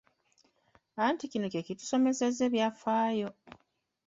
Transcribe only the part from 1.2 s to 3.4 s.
kino kye kitusomesesa ebyafaayo!